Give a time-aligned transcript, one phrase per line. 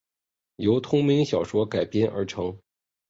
[0.55, 2.57] 由同名小说改编而成。